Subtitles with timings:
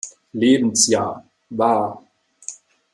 [0.33, 2.03] Lebensjahr wahr.